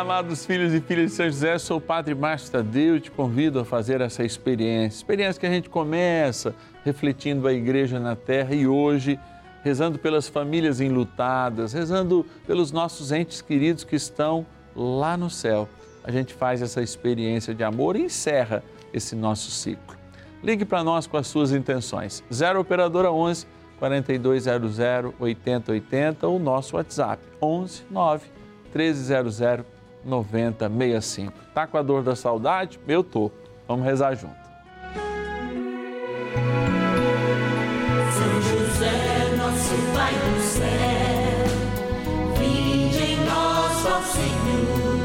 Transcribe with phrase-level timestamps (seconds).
[0.00, 3.10] Olá, amados filhos e filhas de São José, sou o Padre Márcio Tadeu e te
[3.10, 4.96] convido a fazer essa experiência.
[4.96, 9.20] Experiência que a gente começa refletindo a igreja na terra e hoje
[9.62, 15.68] rezando pelas famílias enlutadas, rezando pelos nossos entes queridos que estão lá no céu.
[16.02, 18.64] A gente faz essa experiência de amor e encerra
[18.94, 19.98] esse nosso ciclo.
[20.42, 22.24] Ligue para nós com as suas intenções.
[22.32, 23.46] 0 Operadora 11
[23.78, 24.78] 4200
[25.20, 28.24] 8080 ou nosso WhatsApp 11 9
[28.74, 31.32] 1300 9065.
[31.54, 32.80] Tá com a dor da saudade?
[32.86, 33.30] Eu tô.
[33.66, 34.40] Vamos rezar junto.
[38.12, 41.46] São José, nosso Pai do céu,
[42.38, 44.98] vinde em nós, ó Senhor,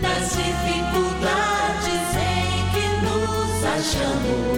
[0.00, 4.57] das dificuldades em que nos achamos.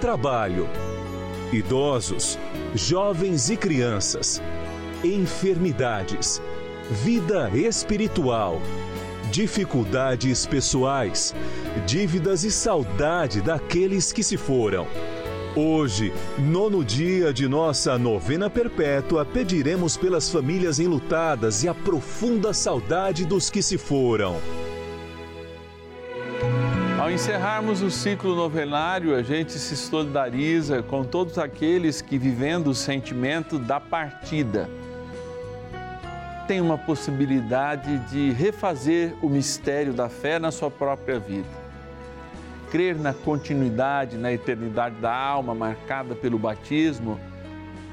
[0.00, 0.66] trabalho,
[1.52, 2.38] idosos,
[2.74, 4.42] jovens e crianças,
[5.04, 6.40] enfermidades,
[6.90, 8.62] vida espiritual,
[9.30, 11.34] dificuldades pessoais,
[11.86, 14.86] dívidas e saudade daqueles que se foram.
[15.54, 23.26] Hoje, nono dia de nossa novena perpétua, pediremos pelas famílias enlutadas e a profunda saudade
[23.26, 24.38] dos que se foram.
[27.10, 32.74] Ao encerrarmos o ciclo novenário, a gente se solidariza com todos aqueles que, vivendo o
[32.74, 34.70] sentimento da partida,
[36.46, 41.48] têm uma possibilidade de refazer o mistério da fé na sua própria vida.
[42.70, 47.18] Crer na continuidade, na eternidade da alma marcada pelo batismo,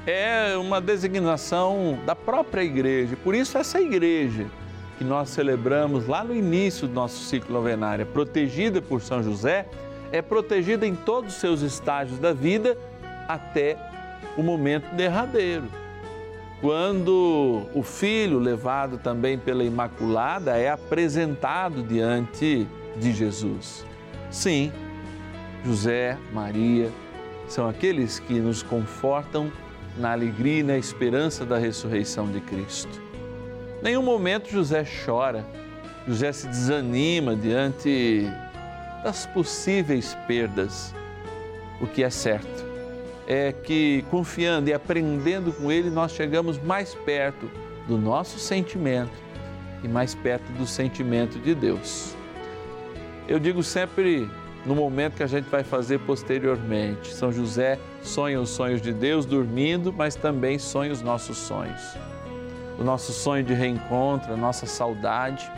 [0.06, 3.16] é uma designação da própria igreja.
[3.16, 4.46] Por isso, essa igreja
[4.98, 9.68] que nós celebramos lá no início do nosso ciclo novenário, protegida por São José,
[10.10, 12.76] é protegida em todos os seus estágios da vida
[13.28, 13.76] até
[14.36, 15.68] o momento derradeiro.
[16.60, 22.66] Quando o filho, levado também pela Imaculada, é apresentado diante
[22.96, 23.86] de Jesus.
[24.30, 24.72] Sim,
[25.64, 26.90] José, Maria,
[27.46, 29.52] são aqueles que nos confortam
[29.96, 33.07] na alegria e na esperança da ressurreição de Cristo.
[33.80, 35.46] Nenhum momento José chora,
[36.06, 38.26] José se desanima diante
[39.04, 40.92] das possíveis perdas.
[41.80, 42.66] O que é certo
[43.24, 47.48] é que, confiando e aprendendo com Ele, nós chegamos mais perto
[47.86, 49.12] do nosso sentimento
[49.84, 52.16] e mais perto do sentimento de Deus.
[53.28, 54.28] Eu digo sempre
[54.66, 57.14] no momento que a gente vai fazer posteriormente.
[57.14, 61.96] São José sonha os sonhos de Deus dormindo, mas também sonha os nossos sonhos
[62.78, 65.50] o nosso sonho de reencontro, a nossa saudade.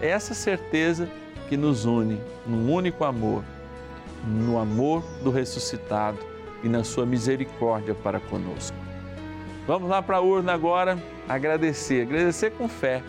[0.00, 1.08] É essa certeza
[1.48, 3.42] que nos une num único amor,
[4.24, 6.18] no amor do ressuscitado
[6.62, 8.76] e na sua misericórdia para conosco.
[9.66, 13.02] Vamos lá para a urna agora agradecer, agradecer com fé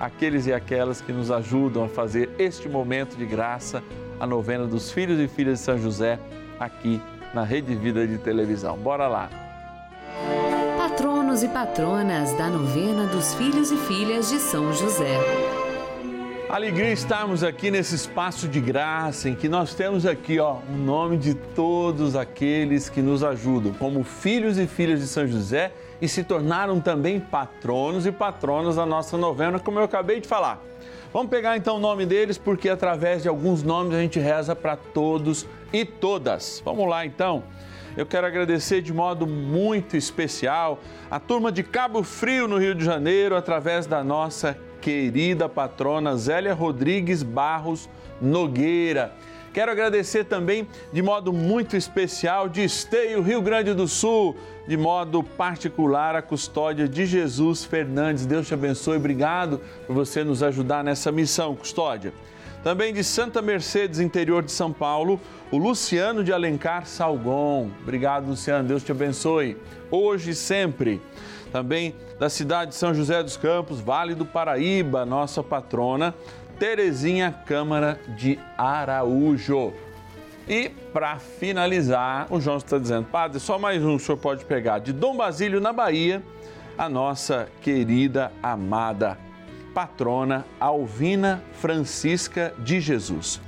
[0.00, 3.82] aqueles e aquelas que nos ajudam a fazer este momento de graça,
[4.18, 6.18] a novena dos filhos e filhas de São José,
[6.58, 7.00] aqui
[7.32, 8.76] na Rede Vida de Televisão.
[8.76, 9.41] Bora lá!
[11.32, 15.18] Patronos e patronas da novena dos filhos e filhas de São José.
[16.46, 21.16] Alegria estarmos aqui nesse espaço de graça em que nós temos aqui, ó, o nome
[21.16, 26.22] de todos aqueles que nos ajudam, como filhos e filhas de São José e se
[26.22, 30.62] tornaram também patronos e patronas da nossa novena, como eu acabei de falar.
[31.14, 34.76] Vamos pegar então o nome deles, porque através de alguns nomes a gente reza para
[34.76, 36.60] todos e todas.
[36.62, 37.42] Vamos lá então.
[37.94, 40.80] Eu quero agradecer de modo muito especial
[41.10, 46.54] a turma de Cabo Frio, no Rio de Janeiro, através da nossa querida patrona Zélia
[46.54, 49.12] Rodrigues Barros Nogueira.
[49.52, 54.34] Quero agradecer também de modo muito especial de Esteio, Rio Grande do Sul,
[54.66, 58.24] de modo particular a custódia de Jesus Fernandes.
[58.24, 58.96] Deus te abençoe.
[58.96, 62.14] Obrigado por você nos ajudar nessa missão, custódia.
[62.62, 65.20] Também de Santa Mercedes, interior de São Paulo,
[65.50, 67.70] o Luciano de Alencar Salgon.
[67.82, 68.68] Obrigado, Luciano.
[68.68, 69.56] Deus te abençoe.
[69.90, 71.02] Hoje e sempre.
[71.50, 76.14] Também da cidade de São José dos Campos, Vale do Paraíba, nossa patrona
[76.56, 79.72] Terezinha Câmara de Araújo.
[80.48, 84.78] E para finalizar, o João está dizendo, padre, só mais um o senhor pode pegar.
[84.78, 86.22] De Dom Basílio, na Bahia,
[86.78, 89.18] a nossa querida, amada
[89.74, 93.40] patrona Alvina Francisca de Jesus.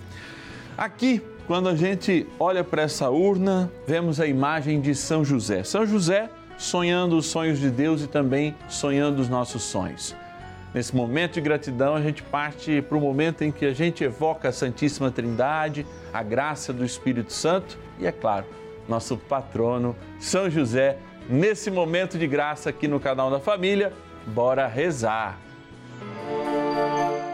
[0.76, 5.62] Aqui, quando a gente olha para essa urna, vemos a imagem de São José.
[5.62, 10.14] São José sonhando os sonhos de Deus e também sonhando os nossos sonhos.
[10.72, 14.48] Nesse momento de gratidão, a gente parte para o momento em que a gente evoca
[14.48, 18.46] a Santíssima Trindade, a graça do Espírito Santo e, é claro,
[18.88, 20.98] nosso patrono, São José.
[21.28, 23.92] Nesse momento de graça aqui no canal da Família,
[24.26, 25.38] bora rezar.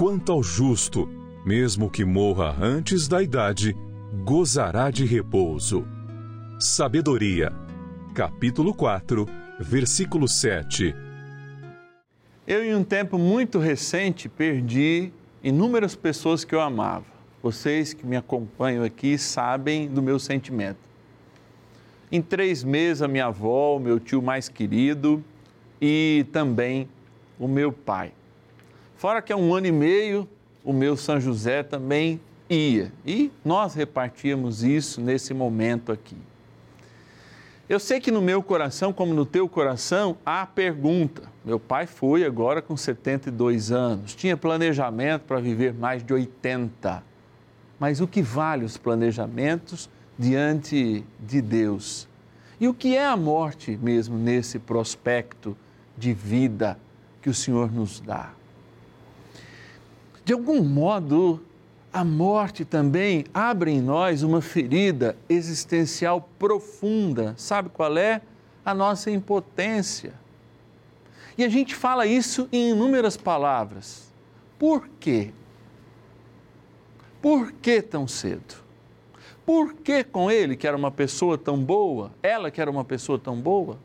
[0.00, 1.06] Quanto ao justo,
[1.44, 3.76] mesmo que morra antes da idade,
[4.24, 5.86] gozará de repouso
[6.58, 7.52] Sabedoria,
[8.14, 9.28] capítulo 4,
[9.58, 10.94] versículo 7.
[12.46, 15.12] Eu, em um tempo muito recente, perdi
[15.44, 17.04] inúmeras pessoas que eu amava.
[17.42, 20.78] Vocês que me acompanham aqui sabem do meu sentimento.
[22.10, 25.22] Em três meses, a minha avó, o meu tio mais querido
[25.78, 26.88] e também
[27.38, 28.14] o meu pai.
[29.00, 30.28] Fora que há um ano e meio,
[30.62, 32.92] o meu São José também ia.
[33.06, 36.18] E nós repartíamos isso nesse momento aqui.
[37.66, 41.22] Eu sei que no meu coração, como no teu coração, há pergunta.
[41.42, 47.02] Meu pai foi agora com 72 anos, tinha planejamento para viver mais de 80.
[47.78, 49.88] Mas o que vale os planejamentos
[50.18, 52.06] diante de Deus?
[52.60, 55.56] E o que é a morte mesmo nesse prospecto
[55.96, 56.78] de vida
[57.22, 58.38] que o Senhor nos dá?
[60.30, 61.40] De algum modo,
[61.92, 67.34] a morte também abre em nós uma ferida existencial profunda.
[67.36, 68.22] Sabe qual é?
[68.64, 70.14] A nossa impotência.
[71.36, 74.08] E a gente fala isso em inúmeras palavras.
[74.56, 75.32] Por quê?
[77.20, 78.54] Por que tão cedo?
[79.44, 83.18] Por que com ele, que era uma pessoa tão boa, ela que era uma pessoa
[83.18, 83.80] tão boa?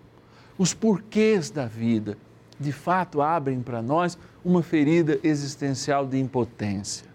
[0.59, 2.15] Os porquês da vida,
[2.59, 7.07] de fato, abrem para nós uma ferida existencial de impotência.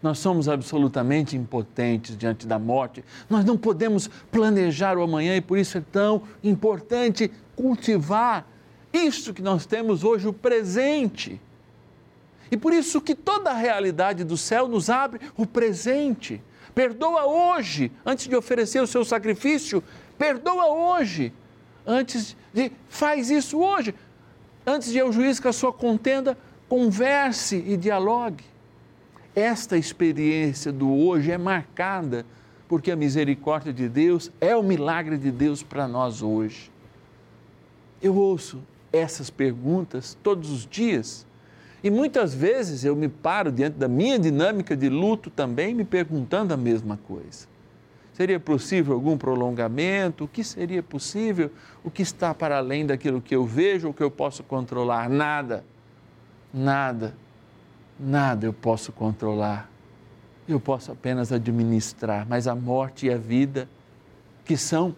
[0.00, 3.04] Nós somos absolutamente impotentes diante da morte.
[3.28, 8.46] Nós não podemos planejar o amanhã e por isso é tão importante cultivar
[8.92, 11.40] isso que nós temos hoje, o presente.
[12.50, 16.42] E por isso que toda a realidade do céu nos abre o presente.
[16.74, 19.82] Perdoa hoje, antes de oferecer o seu sacrifício.
[20.18, 21.32] Perdoa hoje,
[21.86, 22.70] antes de.
[22.88, 23.94] Faz isso hoje.
[24.66, 26.36] Antes de ao juiz com a sua contenda,
[26.72, 28.42] converse e dialogue.
[29.36, 32.24] Esta experiência do hoje é marcada
[32.66, 36.72] porque a misericórdia de Deus é o milagre de Deus para nós hoje.
[38.00, 41.26] Eu ouço essas perguntas todos os dias
[41.84, 46.54] e muitas vezes eu me paro diante da minha dinâmica de luto também me perguntando
[46.54, 47.46] a mesma coisa.
[48.14, 50.24] Seria possível algum prolongamento?
[50.24, 51.50] O que seria possível?
[51.84, 55.10] O que está para além daquilo que eu vejo ou que eu posso controlar?
[55.10, 55.70] Nada.
[56.52, 57.14] Nada.
[57.98, 59.70] Nada eu posso controlar.
[60.48, 63.68] Eu posso apenas administrar, mas a morte e a vida,
[64.44, 64.94] que são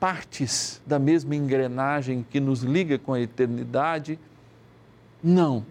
[0.00, 4.18] partes da mesma engrenagem que nos liga com a eternidade,
[5.22, 5.64] não.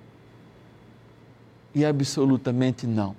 [1.76, 3.16] E absolutamente não.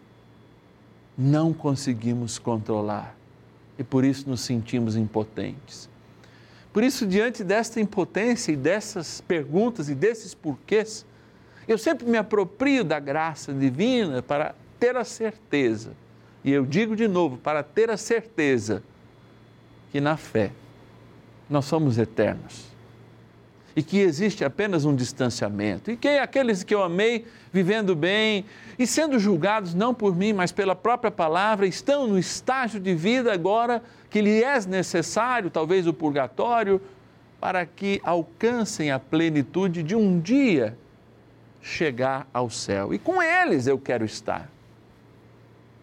[1.17, 3.15] Não conseguimos controlar
[3.79, 5.89] e por isso nos sentimos impotentes.
[6.73, 11.07] Por isso, diante desta impotência e dessas perguntas e desses porquês,
[11.73, 15.93] eu sempre me aproprio da graça divina para ter a certeza,
[16.45, 18.83] e eu digo de novo, para ter a certeza
[19.91, 20.51] que na fé
[21.49, 22.75] nós somos eternos
[23.77, 28.45] e que existe apenas um distanciamento, e que aqueles que eu amei, vivendo bem
[28.79, 33.33] e sendo julgados não por mim, mas pela própria palavra, estão no estágio de vida
[33.33, 36.81] agora que lhe é necessário, talvez o purgatório,
[37.41, 40.79] para que alcancem a plenitude de um dia
[41.65, 42.93] chegar ao céu.
[42.93, 44.51] E com eles eu quero estar.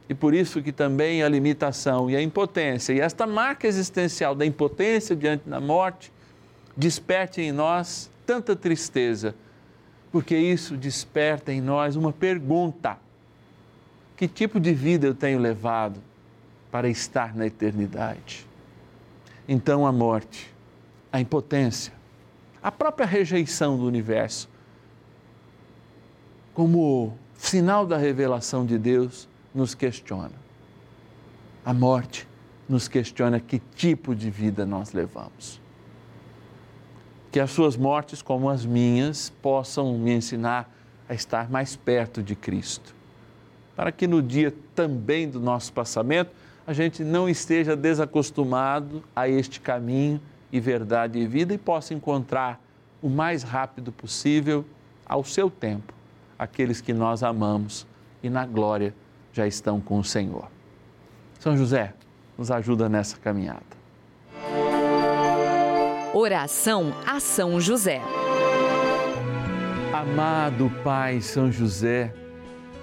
[0.07, 4.45] E por isso que também a limitação e a impotência, e esta marca existencial da
[4.45, 6.13] impotência diante da morte,
[6.77, 9.33] desperte em nós tanta tristeza,
[10.11, 12.97] porque isso desperta em nós uma pergunta:
[14.15, 15.99] que tipo de vida eu tenho levado
[16.69, 18.45] para estar na eternidade?
[19.47, 20.53] Então a morte,
[21.11, 21.93] a impotência,
[22.61, 24.50] a própria rejeição do universo,
[26.53, 30.41] como sinal da revelação de Deus, nos questiona.
[31.65, 32.27] A morte
[32.67, 35.61] nos questiona que tipo de vida nós levamos
[37.31, 40.69] que as suas mortes, como as minhas, possam me ensinar
[41.07, 42.93] a estar mais perto de Cristo.
[43.75, 46.31] Para que no dia também do nosso passamento,
[46.67, 50.19] a gente não esteja desacostumado a este caminho
[50.51, 52.61] e verdade e vida e possa encontrar
[53.01, 54.65] o mais rápido possível,
[55.05, 55.93] ao seu tempo,
[56.41, 57.85] aqueles que nós amamos
[58.23, 58.95] e na glória
[59.31, 60.47] já estão com o Senhor.
[61.39, 61.93] São José,
[62.35, 63.61] nos ajuda nessa caminhada.
[66.11, 68.01] Oração a São José.
[69.93, 72.11] Amado Pai São José,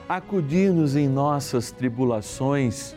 [0.08, 2.94] acudir-nos em nossas tribulações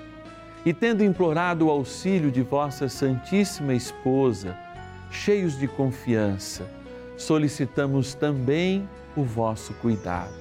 [0.64, 4.56] e, tendo implorado o auxílio de vossa Santíssima Esposa,
[5.10, 6.70] cheios de confiança,
[7.18, 10.41] solicitamos também o vosso cuidado.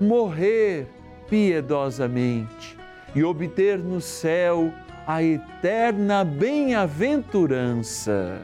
[0.00, 0.86] morrer
[1.28, 2.78] piedosamente
[3.14, 4.72] e obter no céu
[5.06, 8.42] a eterna bem-aventurança.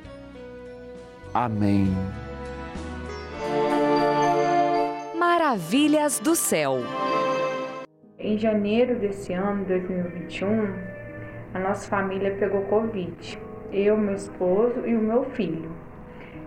[1.32, 1.88] Amém.
[5.18, 6.80] Maravilhas do céu.
[8.18, 10.74] Em janeiro desse ano, 2021,
[11.52, 13.38] a nossa família pegou Covid.
[13.70, 15.70] Eu, meu esposo e o meu filho.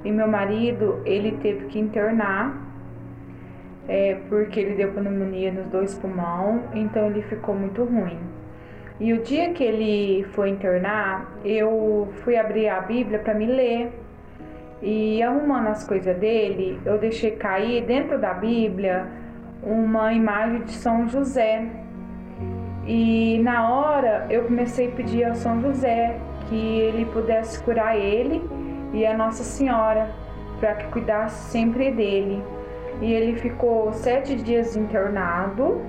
[0.03, 2.66] E meu marido, ele teve que internar
[3.87, 8.19] é, porque ele deu pneumonia nos dois pulmões, então ele ficou muito ruim.
[8.99, 13.91] E o dia que ele foi internar, eu fui abrir a Bíblia para me ler.
[14.81, 19.07] E arrumando as coisas dele, eu deixei cair dentro da Bíblia
[19.63, 21.67] uma imagem de São José.
[22.85, 28.41] E na hora eu comecei a pedir a São José que ele pudesse curar ele
[28.93, 30.09] e a Nossa Senhora,
[30.59, 32.41] para que cuidasse sempre dele.
[33.01, 35.81] E ele ficou sete dias internado.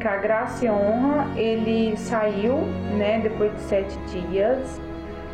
[0.00, 2.58] Com a graça e honra, ele saiu,
[2.96, 4.80] né, depois de sete dias.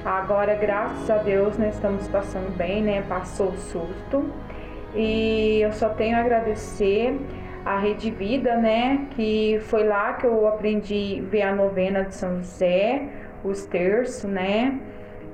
[0.04, 3.02] Agora, graças a Deus, nós estamos passando bem, né?
[3.08, 4.30] Passou o susto.
[4.94, 7.18] E eu só tenho a agradecer
[7.64, 9.06] a Rede Vida, né?
[9.12, 13.08] Que foi lá que eu aprendi ver a novena de São José,
[13.42, 14.78] os terços, né?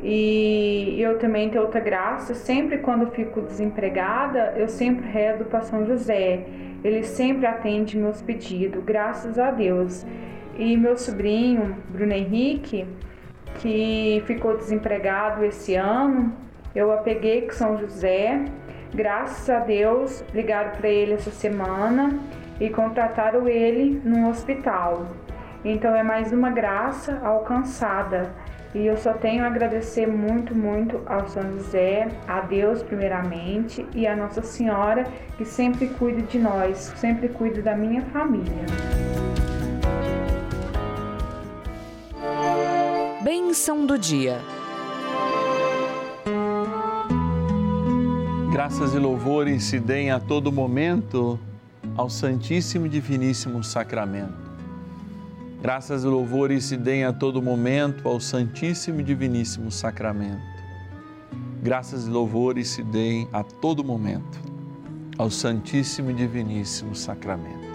[0.03, 5.85] E eu também tenho outra graça, sempre quando fico desempregada, eu sempre rezo para São
[5.85, 6.47] José.
[6.83, 10.07] Ele sempre atende meus pedidos, graças a Deus.
[10.57, 12.87] E meu sobrinho, Bruno Henrique,
[13.57, 16.33] que ficou desempregado esse ano,
[16.75, 18.43] eu apeguei com São José.
[18.95, 22.19] Graças a Deus, ligaram para ele essa semana
[22.59, 25.07] e contrataram ele num hospital.
[25.63, 28.31] Então é mais uma graça alcançada.
[28.73, 34.07] E eu só tenho a agradecer muito, muito ao São José, a Deus primeiramente e
[34.07, 35.05] a Nossa Senhora
[35.37, 38.65] que sempre cuida de nós, sempre cuida da minha família.
[43.25, 44.39] Bênção do dia.
[48.53, 51.41] Graças e louvores se deem a todo momento
[51.97, 54.50] ao Santíssimo e Diviníssimo Sacramento.
[55.63, 60.41] Graças e louvores se deem a todo momento ao Santíssimo e Diviníssimo Sacramento.
[61.63, 64.41] Graças e louvores se deem a todo momento
[65.19, 67.69] ao Santíssimo e Diviníssimo Sacramento.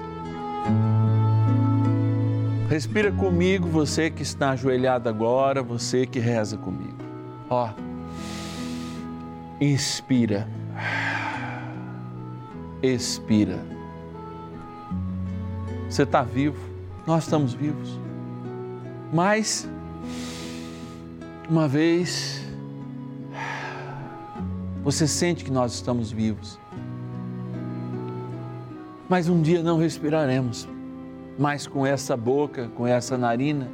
[2.67, 6.97] Respira comigo, você que está ajoelhado agora, você que reza comigo.
[7.47, 7.69] Ó,
[9.61, 10.47] inspira,
[12.81, 13.59] expira.
[15.87, 16.74] Você está vivo,
[17.05, 17.99] nós estamos vivos.
[19.13, 19.69] Mas,
[21.49, 22.41] uma vez,
[24.83, 26.59] você sente que nós estamos vivos.
[29.07, 30.67] Mas um dia não respiraremos
[31.37, 33.69] mais com essa boca, com essa narina.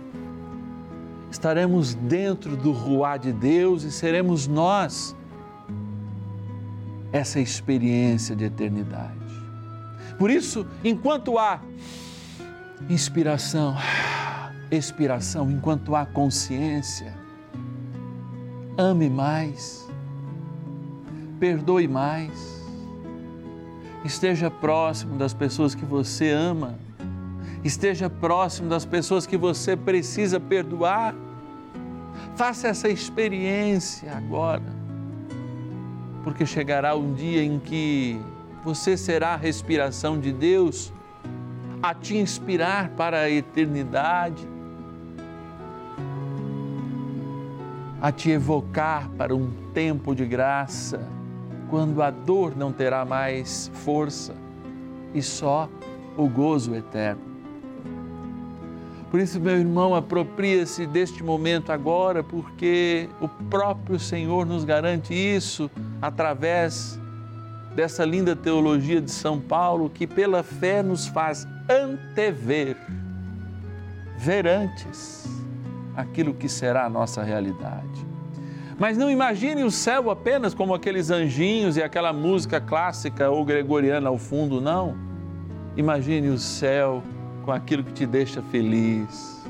[1.29, 5.15] Estaremos dentro do ruá de Deus e seremos nós
[7.13, 9.19] essa experiência de eternidade.
[10.17, 11.61] Por isso, enquanto há
[12.89, 13.75] inspiração,
[14.69, 17.13] expiração, enquanto há consciência,
[18.77, 19.87] ame mais,
[21.39, 22.61] perdoe mais,
[24.03, 26.77] esteja próximo das pessoas que você ama,
[27.63, 31.15] esteja próximo das pessoas que você precisa perdoar.
[32.35, 34.63] Faça essa experiência agora,
[36.23, 38.19] porque chegará um dia em que
[38.63, 40.91] você será a respiração de Deus
[41.81, 44.47] a te inspirar para a eternidade,
[47.99, 51.07] a te evocar para um tempo de graça,
[51.69, 54.35] quando a dor não terá mais força
[55.13, 55.69] e só
[56.17, 57.31] o gozo eterno.
[59.09, 65.69] Por isso, meu irmão, apropria-se deste momento agora, porque o próprio Senhor nos garante isso
[66.01, 67.00] através
[67.75, 72.75] dessa linda teologia de São Paulo, que pela fé nos faz antever,
[74.17, 75.25] ver antes
[75.95, 78.05] aquilo que será a nossa realidade.
[78.77, 84.09] Mas não imagine o céu apenas como aqueles anjinhos e aquela música clássica ou gregoriana
[84.09, 84.95] ao fundo, não.
[85.77, 87.03] Imagine o céu
[87.45, 89.45] com aquilo que te deixa feliz.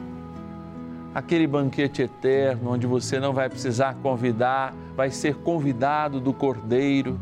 [1.16, 7.20] Aquele banquete eterno onde você não vai precisar convidar, vai ser convidado do Cordeiro,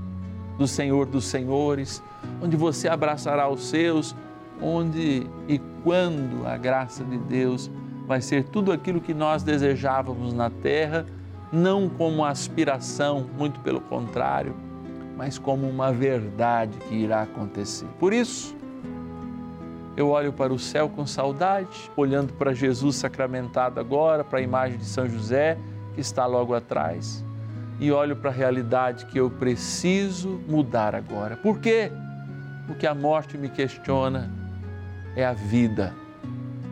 [0.60, 2.04] do Senhor dos Senhores,
[2.39, 4.15] onde você abraçará os seus
[4.62, 7.72] onde e quando a graça de Deus
[8.06, 11.06] vai ser tudo aquilo que nós desejávamos na terra,
[11.52, 14.54] não como aspiração, muito pelo contrário,
[15.15, 17.88] mas como uma verdade que irá acontecer.
[18.00, 18.56] Por isso,
[19.95, 24.78] eu olho para o céu com saudade, olhando para Jesus sacramentado agora, para a imagem
[24.78, 25.58] de São José
[25.93, 27.24] que está logo atrás,
[27.80, 31.38] e olho para a realidade que eu preciso mudar agora.
[31.38, 31.92] Por quê?
[32.68, 34.30] Porque a morte me questiona,
[35.15, 35.94] é a vida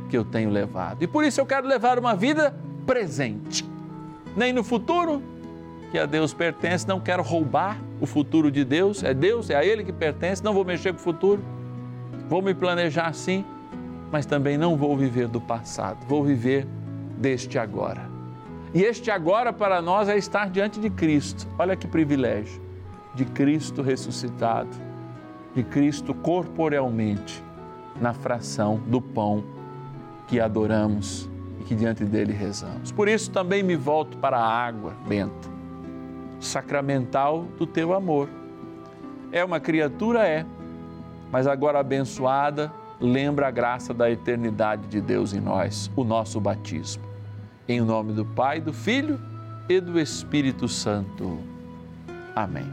[0.09, 1.01] que eu tenho levado.
[1.01, 2.53] E por isso eu quero levar uma vida
[2.85, 3.65] presente.
[4.35, 5.23] Nem no futuro,
[5.91, 9.65] que a Deus pertence, não quero roubar o futuro de Deus, é Deus, é a
[9.65, 11.41] Ele que pertence, não vou mexer com o futuro,
[12.27, 13.45] vou me planejar assim,
[14.11, 16.67] mas também não vou viver do passado, vou viver
[17.17, 18.06] deste agora.
[18.77, 22.61] E este agora para nós é estar diante de Cristo, olha que privilégio,
[23.15, 24.69] de Cristo ressuscitado,
[25.55, 27.43] de Cristo corporealmente
[27.99, 29.43] na fração do pão
[30.27, 31.27] que adoramos
[31.59, 32.91] e que diante dele rezamos.
[32.91, 35.49] Por isso também me volto para a água, Bento,
[36.39, 38.29] sacramental do teu amor.
[39.31, 40.45] É uma criatura, é,
[41.31, 47.06] mas agora abençoada, lembra a graça da eternidade de Deus em nós, o nosso batismo.
[47.69, 49.19] Em nome do Pai, do Filho
[49.67, 51.39] e do Espírito Santo.
[52.33, 52.65] Amém.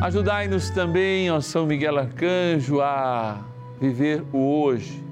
[0.00, 3.40] Ajudai-nos também, ó São Miguel Arcanjo, a
[3.80, 5.02] viver o hoje,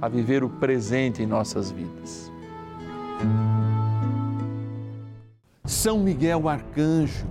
[0.00, 2.32] a viver o presente em nossas vidas.
[5.64, 7.26] São Miguel Arcanjo,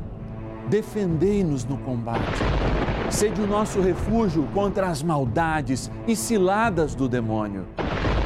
[0.70, 2.44] defendei-nos no combate.
[3.10, 7.66] Sede o nosso refúgio contra as maldades e ciladas do demônio.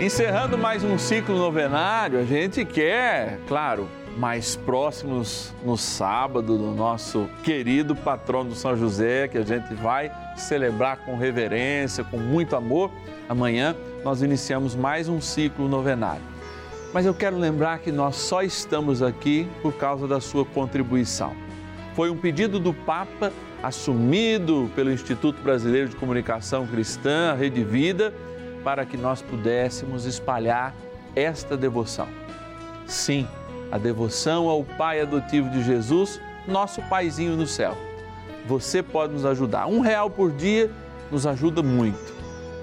[0.00, 7.28] Encerrando mais um ciclo novenário, a gente quer, claro, mais próximos no sábado do nosso
[7.42, 12.92] querido patrono São José, que a gente vai celebrar com reverência, com muito amor.
[13.28, 16.22] Amanhã nós iniciamos mais um ciclo novenário.
[16.94, 21.34] Mas eu quero lembrar que nós só estamos aqui por causa da sua contribuição.
[21.96, 28.14] Foi um pedido do Papa assumido pelo Instituto Brasileiro de Comunicação Cristã, a Rede Vida,
[28.62, 30.74] para que nós pudéssemos espalhar
[31.14, 32.08] esta devoção.
[32.86, 33.26] Sim,
[33.70, 37.76] a devoção ao Pai adotivo de Jesus, nosso paizinho no céu.
[38.46, 39.66] Você pode nos ajudar.
[39.66, 40.70] Um real por dia
[41.10, 42.14] nos ajuda muito.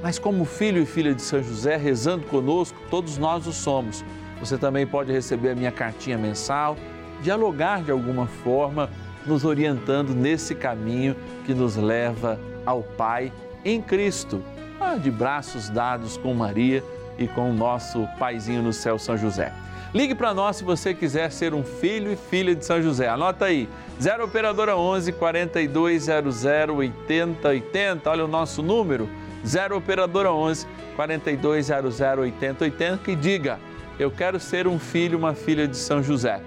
[0.02, 4.04] Mas como filho e filha de São José, rezando conosco, todos nós o somos.
[4.40, 6.76] Você também pode receber a minha cartinha mensal,
[7.22, 8.90] dialogar de alguma forma,
[9.26, 13.32] nos orientando nesse caminho que nos leva ao Pai
[13.64, 14.44] em Cristo,
[14.80, 16.84] ah, de braços dados com Maria
[17.18, 19.52] e com o nosso paizinho no céu, São José.
[19.94, 23.08] Ligue para nós se você quiser ser um filho e filha de São José.
[23.08, 23.70] Anota aí,
[24.02, 28.10] 0 Operadora 11 4200 8080.
[28.10, 29.10] Olha o nosso número,
[29.46, 32.98] 0 Operadora 11 4200 8080.
[32.98, 33.58] Que diga,
[33.98, 36.42] eu quero ser um filho, uma filha de São José.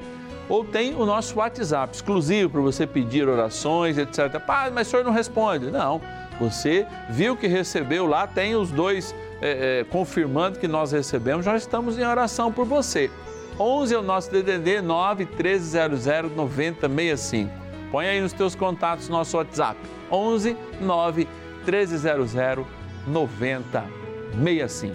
[0.46, 4.38] Ou tem o nosso WhatsApp exclusivo para você pedir orações, etc.
[4.40, 5.70] Pai, mas o senhor não responde.
[5.70, 6.00] Não,
[6.38, 11.56] você viu que recebeu lá, tem os dois é, é, confirmando que nós recebemos, já
[11.56, 13.10] estamos em oração por você.
[13.58, 16.04] 11 é o nosso DDD 9 1300
[16.36, 17.50] 9065.
[17.90, 19.80] Põe aí nos teus contatos nosso WhatsApp.
[20.10, 21.26] 11 9
[21.64, 22.32] 1300
[23.06, 24.94] 9065.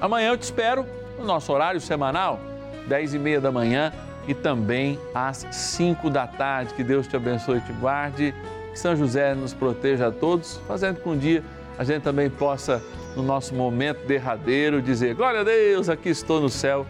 [0.00, 0.86] Amanhã eu te espero
[1.18, 2.40] no nosso horário semanal,
[2.86, 3.92] 10 e meia da manhã
[4.26, 6.74] e também às 5 da tarde.
[6.74, 8.34] Que Deus te abençoe e te guarde.
[8.78, 11.42] Que São José nos proteja a todos, fazendo com um dia
[11.76, 12.80] a gente também possa,
[13.16, 16.86] no nosso momento derradeiro, dizer: Glória a Deus, aqui estou no céu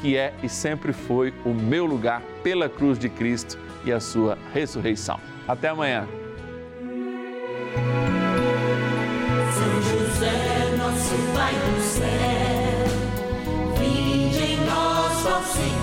[0.00, 4.38] que é e sempre foi o meu lugar pela cruz de Cristo e a sua
[4.54, 5.18] ressurreição.
[5.48, 6.06] Até amanhã.
[9.52, 12.06] São José, nosso Pai do céu,
[13.80, 15.81] vinde em nós, ó Senhor,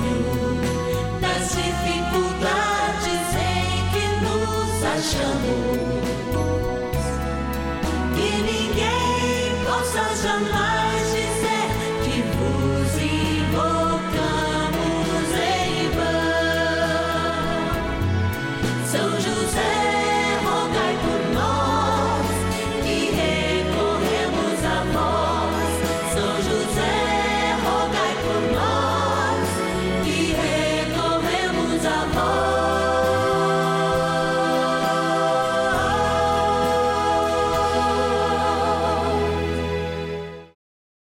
[5.10, 6.98] nos achamos,
[8.16, 10.69] que ninguém possa jamais